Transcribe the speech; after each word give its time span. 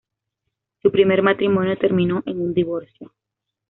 Su 0.81 0.91
primer 0.91 1.21
matrimonio 1.21 1.77
terminó 1.77 2.23
en 2.25 2.41
un 2.41 2.55
divorcio. 2.55 3.13